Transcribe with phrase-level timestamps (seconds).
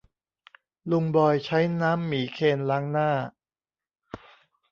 [0.91, 3.11] ลุงบอยใช้น้ำหมีเคนล้างหน้า